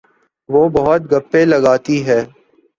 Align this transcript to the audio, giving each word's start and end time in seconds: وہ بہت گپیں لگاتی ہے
وہ 0.49 0.61
بہت 0.75 1.01
گپیں 1.11 1.45
لگاتی 1.51 1.97
ہے 2.07 2.19